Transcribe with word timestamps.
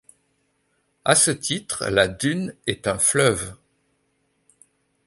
À 1.05 1.13
ce 1.13 1.29
titre, 1.29 1.85
la 1.87 2.07
Dunn 2.07 2.55
est 2.65 2.87
un 2.87 2.97
fleuve. 2.97 3.53